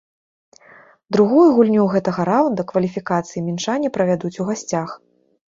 [1.17, 4.89] Другую гульню гэтага раунда кваліфікацыі мінчане правядуць у гасцях.